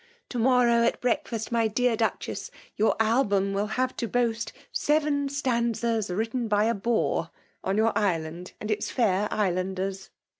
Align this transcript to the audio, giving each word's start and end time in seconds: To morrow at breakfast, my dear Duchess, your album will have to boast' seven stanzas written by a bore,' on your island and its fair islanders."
To 0.29 0.39
morrow 0.39 0.83
at 0.83 0.99
breakfast, 0.99 1.51
my 1.51 1.67
dear 1.67 1.95
Duchess, 1.95 2.49
your 2.75 2.95
album 2.99 3.53
will 3.53 3.67
have 3.77 3.95
to 3.97 4.07
boast' 4.07 4.51
seven 4.87 5.29
stanzas 5.29 6.09
written 6.09 6.47
by 6.47 6.63
a 6.65 6.73
bore,' 6.73 7.29
on 7.63 7.77
your 7.77 7.95
island 7.95 8.53
and 8.59 8.71
its 8.71 8.89
fair 8.89 9.27
islanders." 9.31 10.09